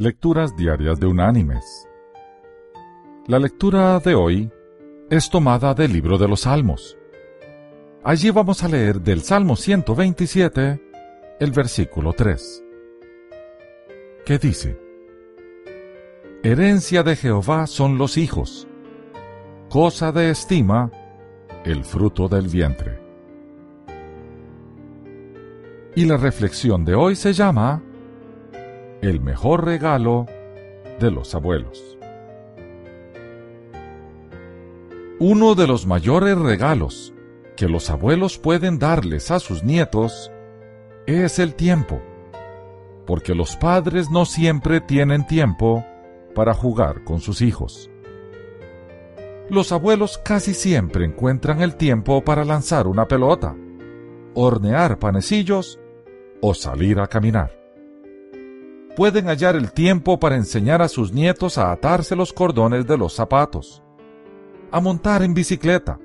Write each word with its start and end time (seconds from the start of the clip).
Lecturas 0.00 0.56
Diarias 0.56 1.00
de 1.00 1.08
Unánimes. 1.08 1.88
La 3.26 3.40
lectura 3.40 3.98
de 3.98 4.14
hoy 4.14 4.48
es 5.10 5.28
tomada 5.28 5.74
del 5.74 5.92
libro 5.92 6.18
de 6.18 6.28
los 6.28 6.42
Salmos. 6.42 6.96
Allí 8.04 8.30
vamos 8.30 8.62
a 8.62 8.68
leer 8.68 9.00
del 9.00 9.22
Salmo 9.22 9.56
127 9.56 10.80
el 11.40 11.50
versículo 11.50 12.12
3, 12.12 12.64
que 14.24 14.38
dice, 14.38 14.78
Herencia 16.44 17.02
de 17.02 17.16
Jehová 17.16 17.66
son 17.66 17.98
los 17.98 18.18
hijos, 18.18 18.68
cosa 19.68 20.12
de 20.12 20.30
estima 20.30 20.92
el 21.64 21.82
fruto 21.82 22.28
del 22.28 22.46
vientre. 22.46 23.00
Y 25.96 26.04
la 26.04 26.16
reflexión 26.16 26.84
de 26.84 26.94
hoy 26.94 27.16
se 27.16 27.32
llama 27.32 27.82
el 29.00 29.20
mejor 29.20 29.64
regalo 29.64 30.26
de 30.98 31.10
los 31.10 31.34
abuelos. 31.34 31.98
Uno 35.20 35.54
de 35.54 35.66
los 35.66 35.86
mayores 35.86 36.36
regalos 36.38 37.14
que 37.56 37.68
los 37.68 37.90
abuelos 37.90 38.38
pueden 38.38 38.78
darles 38.78 39.30
a 39.30 39.40
sus 39.40 39.64
nietos 39.64 40.32
es 41.06 41.38
el 41.38 41.54
tiempo, 41.54 42.00
porque 43.06 43.34
los 43.34 43.56
padres 43.56 44.10
no 44.10 44.24
siempre 44.24 44.80
tienen 44.80 45.26
tiempo 45.26 45.84
para 46.34 46.54
jugar 46.54 47.04
con 47.04 47.20
sus 47.20 47.40
hijos. 47.40 47.90
Los 49.48 49.72
abuelos 49.72 50.18
casi 50.18 50.54
siempre 50.54 51.04
encuentran 51.04 51.62
el 51.62 51.76
tiempo 51.76 52.22
para 52.22 52.44
lanzar 52.44 52.86
una 52.86 53.08
pelota, 53.08 53.56
hornear 54.34 54.98
panecillos 54.98 55.80
o 56.40 56.54
salir 56.54 57.00
a 57.00 57.06
caminar 57.06 57.57
pueden 58.98 59.26
hallar 59.28 59.54
el 59.54 59.70
tiempo 59.70 60.18
para 60.18 60.34
enseñar 60.34 60.82
a 60.82 60.88
sus 60.88 61.12
nietos 61.12 61.56
a 61.56 61.70
atarse 61.70 62.16
los 62.16 62.32
cordones 62.32 62.84
de 62.84 62.98
los 62.98 63.14
zapatos, 63.14 63.80
a 64.72 64.80
montar 64.80 65.22
en 65.22 65.34
bicicleta 65.34 66.00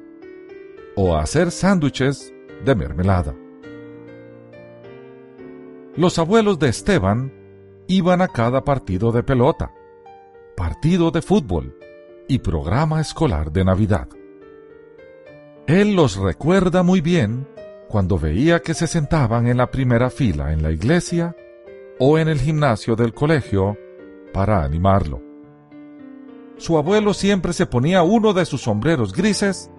o 0.95 1.15
a 1.15 1.23
hacer 1.23 1.49
sándwiches 1.49 2.31
de 2.63 2.75
mermelada. 2.75 3.33
Los 5.95 6.19
abuelos 6.19 6.59
de 6.59 6.69
Esteban 6.69 7.33
iban 7.87 8.21
a 8.21 8.27
cada 8.27 8.63
partido 8.63 9.11
de 9.11 9.23
pelota, 9.23 9.73
partido 10.55 11.09
de 11.09 11.23
fútbol 11.23 11.75
y 12.27 12.37
programa 12.37 13.01
escolar 13.01 13.51
de 13.51 13.65
Navidad. 13.65 14.07
Él 15.65 15.95
los 15.95 16.17
recuerda 16.17 16.83
muy 16.83 17.01
bien 17.01 17.47
cuando 17.89 18.19
veía 18.19 18.59
que 18.59 18.75
se 18.75 18.85
sentaban 18.85 19.47
en 19.47 19.57
la 19.57 19.71
primera 19.71 20.11
fila 20.11 20.53
en 20.53 20.61
la 20.61 20.69
iglesia 20.69 21.35
o 21.99 22.17
en 22.17 22.27
el 22.27 22.39
gimnasio 22.39 22.95
del 22.95 23.13
colegio 23.13 23.77
para 24.33 24.63
animarlo. 24.63 25.21
Su 26.57 26.77
abuelo 26.77 27.13
siempre 27.13 27.53
se 27.53 27.65
ponía 27.65 28.03
uno 28.03 28.33
de 28.33 28.45
sus 28.45 28.61
sombreros 28.61 29.13
grises 29.13 29.69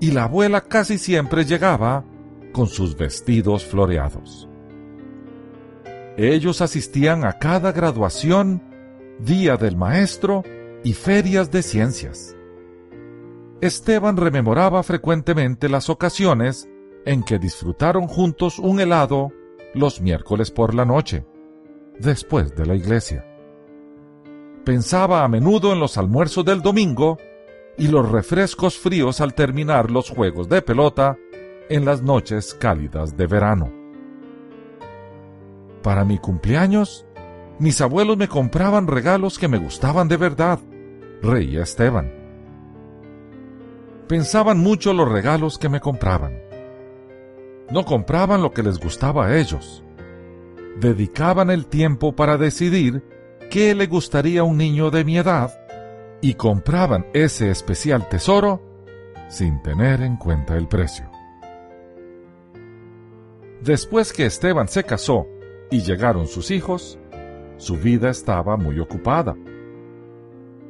y 0.00 0.10
la 0.10 0.24
abuela 0.24 0.62
casi 0.62 0.98
siempre 0.98 1.44
llegaba 1.44 2.04
con 2.52 2.66
sus 2.66 2.96
vestidos 2.96 3.64
floreados. 3.64 4.48
Ellos 6.16 6.60
asistían 6.60 7.24
a 7.24 7.38
cada 7.38 7.72
graduación, 7.72 8.62
día 9.18 9.56
del 9.56 9.76
maestro 9.76 10.42
y 10.84 10.92
ferias 10.92 11.50
de 11.50 11.62
ciencias. 11.62 12.36
Esteban 13.60 14.16
rememoraba 14.16 14.82
frecuentemente 14.82 15.68
las 15.68 15.88
ocasiones 15.88 16.68
en 17.06 17.22
que 17.22 17.38
disfrutaron 17.38 18.06
juntos 18.06 18.58
un 18.58 18.80
helado 18.80 19.32
los 19.74 20.00
miércoles 20.00 20.50
por 20.50 20.74
la 20.74 20.84
noche 20.84 21.24
después 21.98 22.54
de 22.54 22.66
la 22.66 22.74
iglesia. 22.74 23.24
Pensaba 24.64 25.24
a 25.24 25.28
menudo 25.28 25.72
en 25.72 25.80
los 25.80 25.98
almuerzos 25.98 26.44
del 26.44 26.62
domingo 26.62 27.18
y 27.76 27.88
los 27.88 28.10
refrescos 28.10 28.78
fríos 28.78 29.20
al 29.20 29.34
terminar 29.34 29.90
los 29.90 30.10
juegos 30.10 30.48
de 30.48 30.62
pelota 30.62 31.18
en 31.68 31.84
las 31.84 32.02
noches 32.02 32.54
cálidas 32.54 33.16
de 33.16 33.26
verano. 33.26 33.72
Para 35.82 36.04
mi 36.04 36.18
cumpleaños, 36.18 37.04
mis 37.58 37.80
abuelos 37.80 38.16
me 38.16 38.26
compraban 38.26 38.86
regalos 38.86 39.38
que 39.38 39.48
me 39.48 39.58
gustaban 39.58 40.08
de 40.08 40.16
verdad, 40.16 40.58
reía 41.22 41.62
Esteban. 41.62 42.12
Pensaban 44.08 44.58
mucho 44.58 44.92
los 44.92 45.08
regalos 45.10 45.58
que 45.58 45.68
me 45.68 45.80
compraban. 45.80 46.38
No 47.70 47.84
compraban 47.84 48.42
lo 48.42 48.52
que 48.52 48.62
les 48.62 48.78
gustaba 48.78 49.26
a 49.26 49.38
ellos, 49.38 49.83
dedicaban 50.80 51.50
el 51.50 51.66
tiempo 51.66 52.14
para 52.14 52.36
decidir 52.36 53.02
qué 53.50 53.74
le 53.74 53.86
gustaría 53.86 54.40
a 54.40 54.44
un 54.44 54.56
niño 54.56 54.90
de 54.90 55.04
mi 55.04 55.18
edad 55.18 55.52
y 56.20 56.34
compraban 56.34 57.06
ese 57.12 57.50
especial 57.50 58.08
tesoro 58.08 58.62
sin 59.28 59.62
tener 59.62 60.00
en 60.00 60.16
cuenta 60.16 60.56
el 60.56 60.68
precio. 60.68 61.10
Después 63.62 64.12
que 64.12 64.26
Esteban 64.26 64.68
se 64.68 64.84
casó 64.84 65.26
y 65.70 65.80
llegaron 65.80 66.26
sus 66.26 66.50
hijos, 66.50 66.98
su 67.56 67.76
vida 67.76 68.10
estaba 68.10 68.56
muy 68.56 68.78
ocupada. 68.78 69.36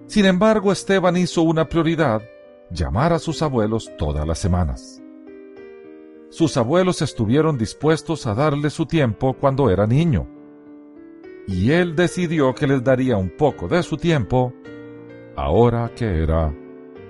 Sin 0.06 0.26
embargo, 0.26 0.70
Esteban 0.70 1.16
hizo 1.16 1.42
una 1.42 1.68
prioridad 1.68 2.22
llamar 2.70 3.12
a 3.12 3.18
sus 3.18 3.42
abuelos 3.42 3.90
todas 3.96 4.26
las 4.26 4.38
semanas 4.38 5.03
sus 6.34 6.56
abuelos 6.56 7.00
estuvieron 7.00 7.56
dispuestos 7.56 8.26
a 8.26 8.34
darle 8.34 8.68
su 8.68 8.86
tiempo 8.86 9.34
cuando 9.34 9.70
era 9.70 9.86
niño. 9.86 10.26
Y 11.46 11.70
él 11.70 11.94
decidió 11.94 12.52
que 12.56 12.66
les 12.66 12.82
daría 12.82 13.16
un 13.16 13.30
poco 13.30 13.68
de 13.68 13.84
su 13.84 13.96
tiempo 13.96 14.52
ahora 15.36 15.92
que 15.94 16.24
era 16.24 16.52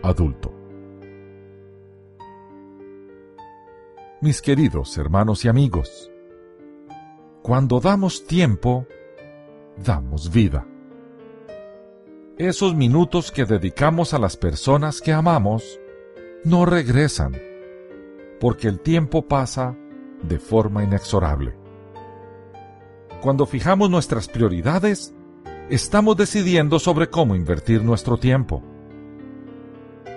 adulto. 0.03 0.53
Mis 4.21 4.43
queridos 4.43 4.99
hermanos 4.99 5.43
y 5.47 5.49
amigos, 5.49 6.11
cuando 7.41 7.81
damos 7.81 8.27
tiempo, 8.27 8.87
damos 9.83 10.31
vida. 10.31 10.67
Esos 12.37 12.75
minutos 12.75 13.33
que 13.33 13.47
dedicamos 13.47 14.13
a 14.13 14.19
las 14.19 14.37
personas 14.37 15.01
que 15.01 15.15
amamos 15.15 15.81
no 16.45 16.67
regresan 16.67 17.54
porque 18.45 18.69
el 18.69 18.79
tiempo 18.81 19.27
pasa 19.27 19.75
de 20.23 20.39
forma 20.39 20.85
inexorable. 20.85 21.57
Cuando 23.23 23.47
fijamos 23.47 23.89
nuestras 23.89 24.29
prioridades, 24.29 25.15
estamos 25.71 26.15
decidiendo 26.19 26.79
sobre 26.79 27.09
cómo 27.09 27.37
invertir 27.37 27.83
nuestro 27.83 28.19
tiempo. 28.19 28.63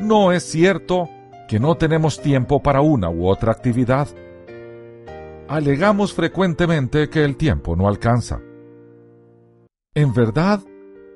No 0.01 0.33
es 0.33 0.43
cierto 0.43 1.07
que 1.47 1.57
no 1.57 1.77
tenemos 1.77 2.21
tiempo 2.21 2.61
para 2.61 2.81
una 2.81 3.09
u 3.09 3.29
otra 3.29 3.53
actividad. 3.53 4.09
Alegamos 5.47 6.11
frecuentemente 6.11 7.09
que 7.09 7.23
el 7.23 7.37
tiempo 7.37 7.77
no 7.77 7.87
alcanza. 7.87 8.41
En 9.95 10.13
verdad, 10.13 10.59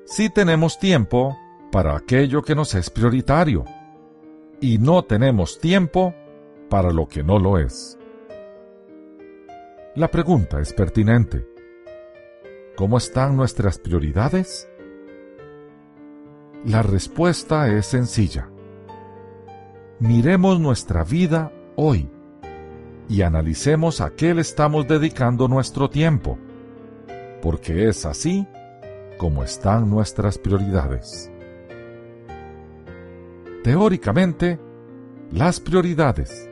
sí 0.06 0.30
tenemos 0.30 0.78
tiempo 0.78 1.36
para 1.70 1.94
aquello 1.94 2.40
que 2.40 2.54
nos 2.54 2.74
es 2.74 2.88
prioritario. 2.88 3.66
Y 4.62 4.78
no 4.78 5.02
tenemos 5.02 5.58
tiempo 5.58 6.14
para 6.72 6.90
lo 6.90 7.06
que 7.06 7.22
no 7.22 7.38
lo 7.38 7.58
es. 7.58 7.98
La 9.94 10.08
pregunta 10.08 10.58
es 10.58 10.72
pertinente. 10.72 11.46
¿Cómo 12.76 12.96
están 12.96 13.36
nuestras 13.36 13.76
prioridades? 13.78 14.66
La 16.64 16.80
respuesta 16.80 17.68
es 17.68 17.84
sencilla. 17.84 18.48
Miremos 20.00 20.60
nuestra 20.60 21.04
vida 21.04 21.52
hoy 21.76 22.08
y 23.06 23.20
analicemos 23.20 24.00
a 24.00 24.14
qué 24.14 24.32
le 24.32 24.40
estamos 24.40 24.88
dedicando 24.88 25.48
nuestro 25.48 25.90
tiempo, 25.90 26.38
porque 27.42 27.86
es 27.86 28.06
así 28.06 28.46
como 29.18 29.44
están 29.44 29.90
nuestras 29.90 30.38
prioridades. 30.38 31.30
Teóricamente, 33.62 34.58
las 35.30 35.60
prioridades 35.60 36.48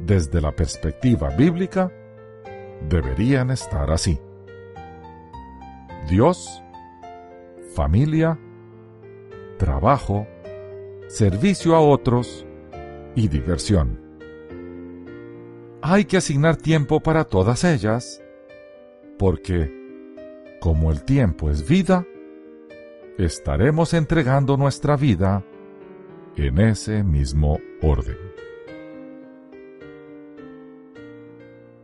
desde 0.00 0.40
la 0.40 0.52
perspectiva 0.52 1.30
bíblica, 1.30 1.92
deberían 2.88 3.50
estar 3.50 3.90
así. 3.90 4.18
Dios, 6.08 6.62
familia, 7.74 8.38
trabajo, 9.58 10.26
servicio 11.08 11.74
a 11.74 11.80
otros 11.80 12.46
y 13.14 13.28
diversión. 13.28 14.00
Hay 15.80 16.04
que 16.06 16.16
asignar 16.16 16.56
tiempo 16.56 17.00
para 17.00 17.24
todas 17.24 17.64
ellas 17.64 18.22
porque, 19.18 19.70
como 20.60 20.90
el 20.90 21.04
tiempo 21.04 21.50
es 21.50 21.68
vida, 21.68 22.06
estaremos 23.18 23.94
entregando 23.94 24.56
nuestra 24.56 24.96
vida 24.96 25.44
en 26.36 26.58
ese 26.58 27.04
mismo 27.04 27.58
orden. 27.80 28.33